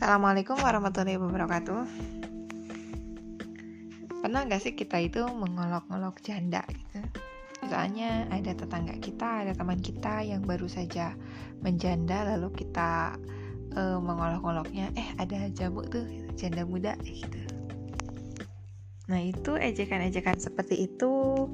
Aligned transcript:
Assalamualaikum 0.00 0.56
warahmatullahi 0.56 1.20
wabarakatuh. 1.20 1.84
Pernah 4.24 4.48
gak 4.48 4.64
sih 4.64 4.72
kita 4.72 4.96
itu 4.96 5.20
mengolok-olok 5.28 6.24
janda 6.24 6.64
gitu? 6.72 7.04
Misalnya 7.60 8.24
ada 8.32 8.56
tetangga 8.56 8.96
kita, 8.96 9.44
ada 9.44 9.52
teman 9.52 9.76
kita 9.76 10.24
yang 10.24 10.40
baru 10.40 10.64
saja 10.72 11.12
menjanda 11.60 12.32
lalu 12.32 12.48
kita 12.48 13.20
uh, 13.76 14.00
mengolok-oloknya, 14.00 14.88
eh 14.96 15.04
ada 15.20 15.52
jamu 15.52 15.84
tuh 15.84 16.08
janda 16.32 16.64
muda 16.64 16.96
gitu. 17.04 17.44
Nah 19.12 19.20
itu 19.20 19.52
ejekan-ejekan 19.52 20.40
seperti 20.40 20.88
itu 20.88 21.44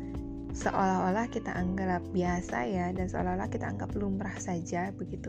seolah-olah 0.56 1.28
kita 1.28 1.52
anggap 1.52 2.00
biasa 2.16 2.64
ya 2.64 2.88
dan 2.96 3.12
seolah-olah 3.12 3.52
kita 3.52 3.68
anggap 3.68 3.92
lumrah 3.92 4.32
saja 4.40 4.88
begitu. 4.96 5.28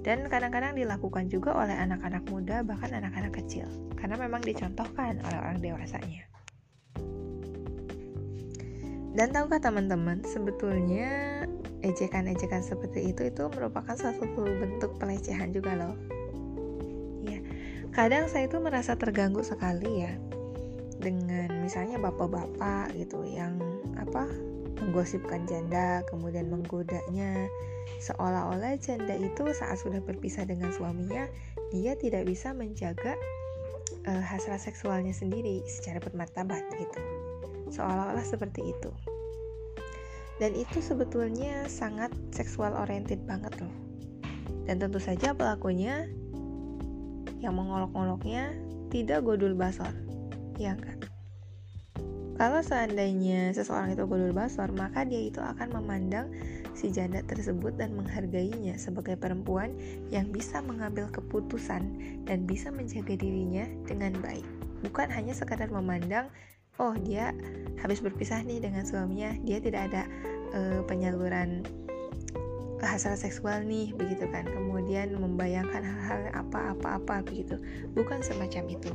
Dan 0.00 0.24
kadang-kadang 0.32 0.72
dilakukan 0.72 1.28
juga 1.28 1.52
oleh 1.52 1.76
anak-anak 1.76 2.24
muda 2.32 2.64
bahkan 2.64 2.96
anak-anak 2.96 3.36
kecil. 3.36 3.68
Karena 4.00 4.16
memang 4.16 4.40
dicontohkan 4.40 5.20
oleh 5.20 5.38
orang 5.38 5.60
dewasanya. 5.60 6.24
Dan 9.12 9.28
tahukah 9.28 9.60
teman-teman 9.60 10.24
sebetulnya 10.24 11.44
ejekan-ejekan 11.84 12.64
seperti 12.64 13.12
itu 13.12 13.28
itu 13.28 13.44
merupakan 13.52 13.92
salah 13.92 14.16
satu 14.16 14.40
bentuk 14.40 14.96
pelecehan 14.96 15.52
juga 15.52 15.76
loh. 15.76 15.94
Ya 17.20 17.44
kadang 17.92 18.24
saya 18.32 18.48
itu 18.48 18.56
merasa 18.56 18.96
terganggu 18.96 19.44
sekali 19.44 20.08
ya 20.08 20.16
dengan 20.96 21.60
misalnya 21.60 22.00
bapak-bapak 22.00 22.96
gitu 22.96 23.20
yang 23.28 23.60
apa 24.00 24.24
menggosipkan 24.80 25.44
janda, 25.44 26.00
kemudian 26.08 26.48
menggodanya, 26.48 27.48
seolah-olah 28.00 28.78
janda 28.80 29.14
itu 29.18 29.50
saat 29.52 29.78
sudah 29.80 30.00
berpisah 30.00 30.46
dengan 30.48 30.72
suaminya, 30.72 31.28
dia 31.74 31.98
tidak 31.98 32.26
bisa 32.26 32.54
menjaga 32.56 33.14
uh, 34.08 34.22
hasrat 34.22 34.62
seksualnya 34.62 35.12
sendiri 35.12 35.62
secara 35.68 36.00
bermartabat 36.02 36.62
gitu. 36.78 37.00
Seolah-olah 37.72 38.24
seperti 38.24 38.72
itu. 38.72 38.90
Dan 40.40 40.58
itu 40.58 40.82
sebetulnya 40.82 41.70
sangat 41.70 42.10
seksual 42.34 42.74
oriented 42.74 43.22
banget 43.28 43.54
loh. 43.62 43.74
Dan 44.66 44.82
tentu 44.82 44.98
saja 44.98 45.34
pelakunya 45.34 46.10
yang 47.42 47.58
mengolok-oloknya 47.58 48.54
tidak 48.90 49.26
godul 49.26 49.54
basor. 49.54 49.90
Ya 50.58 50.74
enggak? 50.74 51.01
Kalau 52.42 52.58
seandainya 52.58 53.54
seseorang 53.54 53.94
itu 53.94 54.02
gulul 54.02 54.34
basor, 54.34 54.66
maka 54.74 55.06
dia 55.06 55.30
itu 55.30 55.38
akan 55.38 55.78
memandang 55.78 56.26
si 56.74 56.90
janda 56.90 57.22
tersebut 57.22 57.78
dan 57.78 57.94
menghargainya 57.94 58.74
sebagai 58.82 59.14
perempuan 59.14 59.70
yang 60.10 60.26
bisa 60.34 60.58
mengambil 60.58 61.06
keputusan 61.14 61.86
dan 62.26 62.42
bisa 62.42 62.74
menjaga 62.74 63.14
dirinya 63.14 63.62
dengan 63.86 64.18
baik. 64.18 64.42
Bukan 64.82 65.06
hanya 65.14 65.38
sekadar 65.38 65.70
memandang, 65.70 66.34
oh 66.82 66.98
dia 66.98 67.30
habis 67.78 68.02
berpisah 68.02 68.42
nih 68.42 68.58
dengan 68.58 68.82
suaminya, 68.82 69.38
dia 69.46 69.62
tidak 69.62 69.94
ada 69.94 70.02
uh, 70.50 70.82
penyaluran 70.90 71.62
hasrat 72.82 73.22
seksual 73.22 73.62
nih 73.62 73.94
begitu 73.94 74.26
kan. 74.34 74.50
Kemudian 74.50 75.14
membayangkan 75.14 75.86
hal-hal 75.86 76.34
apa-apa-apa 76.34 77.22
begitu. 77.22 77.54
Bukan 77.94 78.18
semacam 78.18 78.66
itu 78.66 78.90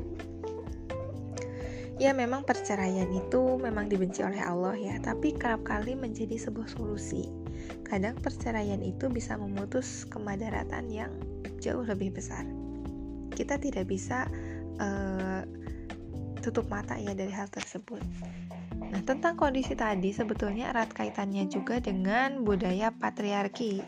Ya 1.98 2.14
memang 2.14 2.46
perceraian 2.46 3.10
itu 3.10 3.58
memang 3.58 3.90
dibenci 3.90 4.22
oleh 4.22 4.38
Allah 4.38 4.78
ya, 4.78 5.02
tapi 5.02 5.34
kerap 5.34 5.66
kali 5.66 5.98
menjadi 5.98 6.38
sebuah 6.38 6.70
solusi. 6.70 7.26
Kadang 7.82 8.22
perceraian 8.22 8.78
itu 8.86 9.10
bisa 9.10 9.34
memutus 9.34 10.06
kemadaratan 10.06 10.94
yang 10.94 11.10
jauh 11.58 11.82
lebih 11.82 12.14
besar. 12.14 12.46
Kita 13.34 13.58
tidak 13.58 13.90
bisa 13.90 14.30
uh, 14.78 15.42
tutup 16.46 16.70
mata 16.70 17.02
ya 17.02 17.18
dari 17.18 17.34
hal 17.34 17.50
tersebut. 17.50 18.06
Nah, 18.78 19.02
tentang 19.02 19.34
kondisi 19.34 19.74
tadi 19.74 20.14
sebetulnya 20.14 20.70
erat 20.70 20.94
kaitannya 20.94 21.50
juga 21.50 21.82
dengan 21.82 22.46
budaya 22.46 22.94
patriarki, 22.94 23.82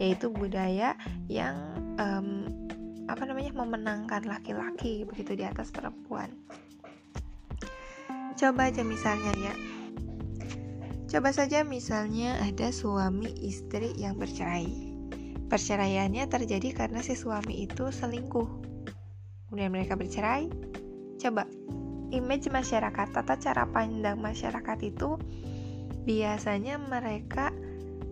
yaitu 0.00 0.32
budaya 0.32 0.96
yang 1.28 1.76
um, 2.00 2.48
apa 3.12 3.28
namanya 3.28 3.52
memenangkan 3.52 4.24
laki-laki 4.24 5.04
begitu 5.04 5.36
di 5.36 5.44
atas 5.44 5.68
perempuan. 5.68 6.32
Coba 8.42 8.74
aja 8.74 8.82
misalnya 8.82 9.30
ya. 9.38 9.54
Coba 11.06 11.30
saja 11.30 11.62
misalnya 11.62 12.42
ada 12.42 12.74
suami 12.74 13.30
istri 13.38 13.94
yang 13.94 14.18
bercerai. 14.18 14.66
Perceraiannya 15.46 16.26
terjadi 16.26 16.74
karena 16.74 17.06
si 17.06 17.14
suami 17.14 17.62
itu 17.62 17.94
selingkuh. 17.94 18.50
Kemudian 19.46 19.70
mereka 19.70 19.94
bercerai. 19.94 20.50
Coba 21.22 21.46
image 22.10 22.50
masyarakat, 22.50 23.14
tata 23.14 23.38
cara 23.38 23.62
pandang 23.70 24.18
masyarakat 24.18 24.78
itu 24.90 25.22
biasanya 26.02 26.82
mereka 26.82 27.54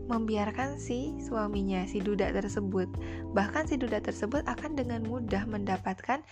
membiarkan 0.06 0.78
si 0.78 1.18
suaminya, 1.26 1.90
si 1.90 1.98
duda 1.98 2.30
tersebut. 2.30 2.86
Bahkan 3.34 3.66
si 3.66 3.82
duda 3.82 3.98
tersebut 3.98 4.46
akan 4.46 4.78
dengan 4.78 5.02
mudah 5.02 5.42
mendapatkan 5.50 6.22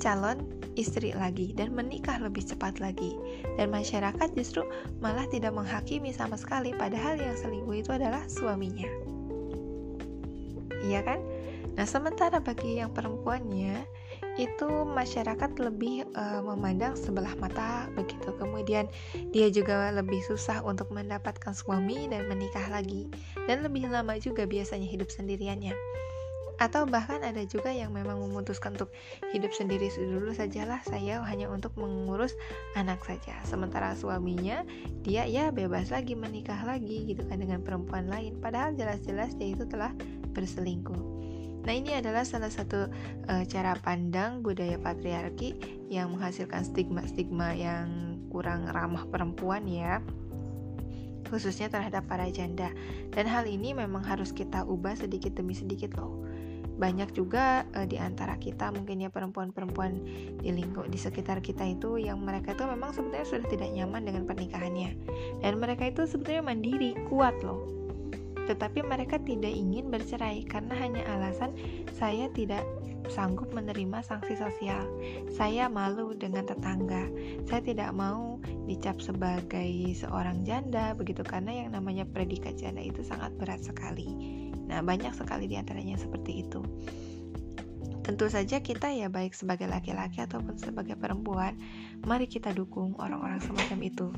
calon 0.00 0.40
istri 0.78 1.12
lagi 1.12 1.52
dan 1.52 1.76
menikah 1.76 2.16
lebih 2.22 2.42
cepat 2.46 2.80
lagi. 2.80 3.18
Dan 3.60 3.70
masyarakat 3.74 4.32
justru 4.32 4.64
malah 4.98 5.28
tidak 5.28 5.52
menghakimi 5.52 6.10
sama 6.14 6.40
sekali 6.40 6.72
padahal 6.72 7.20
yang 7.20 7.36
selingkuh 7.36 7.76
itu 7.76 7.90
adalah 7.92 8.24
suaminya. 8.26 8.88
Iya 10.80 11.04
kan? 11.04 11.20
Nah, 11.76 11.86
sementara 11.86 12.42
bagi 12.42 12.80
yang 12.80 12.90
perempuannya 12.90 13.84
itu 14.36 14.68
masyarakat 14.88 15.60
lebih 15.60 16.08
uh, 16.16 16.40
memandang 16.40 16.96
sebelah 16.96 17.36
mata 17.36 17.88
begitu. 17.92 18.32
Kemudian 18.40 18.88
dia 19.30 19.52
juga 19.52 19.92
lebih 19.92 20.24
susah 20.24 20.64
untuk 20.64 20.88
mendapatkan 20.92 21.52
suami 21.52 22.08
dan 22.08 22.26
menikah 22.26 22.64
lagi 22.72 23.06
dan 23.44 23.60
lebih 23.60 23.88
lama 23.92 24.16
juga 24.16 24.48
biasanya 24.48 24.88
hidup 24.88 25.12
sendiriannya 25.12 25.76
atau 26.60 26.84
bahkan 26.84 27.24
ada 27.24 27.40
juga 27.48 27.72
yang 27.72 27.96
memang 27.96 28.20
memutuskan 28.20 28.76
untuk 28.76 28.92
hidup 29.32 29.48
sendiri 29.56 29.88
dulu 29.96 30.36
sajalah 30.36 30.84
saya 30.84 31.24
hanya 31.24 31.48
untuk 31.48 31.72
mengurus 31.80 32.36
anak 32.76 33.00
saja. 33.02 33.32
Sementara 33.48 33.96
suaminya 33.96 34.62
dia 35.00 35.24
ya 35.24 35.48
bebas 35.48 35.88
lagi 35.88 36.12
menikah 36.12 36.60
lagi 36.68 37.08
gitu 37.08 37.24
kan 37.24 37.40
dengan 37.40 37.64
perempuan 37.64 38.12
lain. 38.12 38.36
Padahal 38.44 38.76
jelas-jelas 38.76 39.32
dia 39.40 39.56
itu 39.56 39.64
telah 39.64 39.96
berselingkuh. 40.36 41.20
Nah 41.60 41.72
ini 41.76 41.96
adalah 41.96 42.24
salah 42.24 42.48
satu 42.52 42.88
uh, 43.28 43.44
cara 43.48 43.76
pandang 43.80 44.40
budaya 44.40 44.80
patriarki 44.80 45.56
yang 45.92 46.12
menghasilkan 46.12 46.64
stigma-stigma 46.64 47.52
yang 47.56 48.16
kurang 48.32 48.68
ramah 48.70 49.04
perempuan 49.10 49.66
ya 49.66 50.00
khususnya 51.30 51.70
terhadap 51.70 52.04
para 52.10 52.26
janda. 52.28 52.74
Dan 53.14 53.30
hal 53.30 53.46
ini 53.46 53.72
memang 53.72 54.02
harus 54.02 54.34
kita 54.34 54.66
ubah 54.66 54.98
sedikit 54.98 55.38
demi 55.38 55.54
sedikit 55.54 55.94
loh. 55.94 56.26
Banyak 56.80 57.12
juga 57.12 57.68
uh, 57.76 57.84
di 57.84 58.00
antara 58.00 58.40
kita 58.40 58.72
mungkin 58.72 59.04
ya 59.04 59.12
perempuan-perempuan 59.12 60.00
di 60.40 60.50
lingkup 60.50 60.88
di 60.88 60.96
sekitar 60.96 61.44
kita 61.44 61.62
itu 61.76 62.00
yang 62.00 62.24
mereka 62.24 62.56
itu 62.56 62.64
memang 62.64 62.90
sebetulnya 62.96 63.28
sudah 63.28 63.46
tidak 63.52 63.70
nyaman 63.70 64.02
dengan 64.02 64.26
pernikahannya. 64.26 64.90
Dan 65.44 65.60
mereka 65.60 65.92
itu 65.92 66.08
sebetulnya 66.08 66.42
mandiri 66.42 66.96
kuat 67.06 67.36
loh. 67.46 67.68
Tetapi 68.48 68.82
mereka 68.82 69.20
tidak 69.22 69.52
ingin 69.52 69.92
bercerai 69.92 70.42
karena 70.48 70.74
hanya 70.74 71.06
alasan 71.06 71.54
saya 71.94 72.26
tidak 72.34 72.66
sanggup 73.10 73.50
menerima 73.50 74.00
sanksi 74.06 74.38
sosial. 74.38 74.86
Saya 75.34 75.66
malu 75.66 76.14
dengan 76.14 76.46
tetangga. 76.46 77.10
Saya 77.50 77.60
tidak 77.60 77.90
mau 77.92 78.38
dicap 78.70 79.02
sebagai 79.02 79.70
seorang 79.98 80.46
janda 80.46 80.94
begitu 80.94 81.26
karena 81.26 81.66
yang 81.66 81.74
namanya 81.74 82.06
predikat 82.06 82.56
janda 82.56 82.80
itu 82.80 83.02
sangat 83.02 83.34
berat 83.36 83.60
sekali. 83.60 84.08
Nah, 84.70 84.80
banyak 84.86 85.10
sekali 85.12 85.50
di 85.50 85.58
antaranya 85.58 85.98
seperti 85.98 86.46
itu. 86.46 86.62
Tentu 88.00 88.26
saja 88.32 88.62
kita 88.64 88.88
ya 88.94 89.12
baik 89.12 89.36
sebagai 89.36 89.68
laki-laki 89.68 90.24
ataupun 90.24 90.56
sebagai 90.56 90.96
perempuan, 90.96 91.58
mari 92.06 92.24
kita 92.30 92.54
dukung 92.54 92.96
orang-orang 92.96 93.42
semacam 93.44 93.78
itu. 93.84 94.08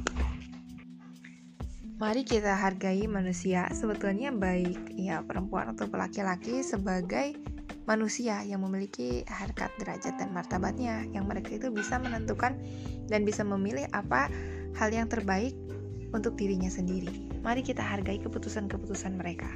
Mari 2.03 2.27
kita 2.27 2.59
hargai 2.59 3.07
manusia 3.07 3.71
sebetulnya 3.71 4.35
baik 4.35 4.91
ya 4.99 5.23
perempuan 5.23 5.71
atau 5.71 5.87
laki-laki 5.87 6.65
sebagai 6.67 7.39
manusia 7.93 8.41
yang 8.49 8.65
memiliki 8.65 9.21
harkat 9.29 9.69
derajat 9.77 10.17
dan 10.17 10.33
martabatnya 10.33 11.05
yang 11.13 11.29
mereka 11.29 11.53
itu 11.53 11.69
bisa 11.69 12.01
menentukan 12.01 12.57
dan 13.13 13.29
bisa 13.29 13.45
memilih 13.45 13.85
apa 13.93 14.33
hal 14.81 14.89
yang 14.89 15.13
terbaik 15.13 15.53
untuk 16.17 16.41
dirinya 16.41 16.73
sendiri. 16.73 17.29
Mari 17.45 17.61
kita 17.61 17.85
hargai 17.85 18.17
keputusan-keputusan 18.25 19.21
mereka. 19.21 19.53